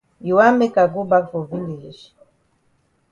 You 0.25 0.33
wan 0.37 0.53
make 0.59 0.75
I 0.79 0.85
go 0.87 1.03
bak 1.11 1.25
for 1.31 1.43
village? 1.51 2.01